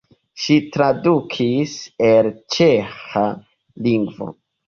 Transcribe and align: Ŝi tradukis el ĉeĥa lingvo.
Ŝi 0.43 0.55
tradukis 0.75 1.75
el 2.07 2.31
ĉeĥa 2.55 3.27
lingvo. 3.89 4.33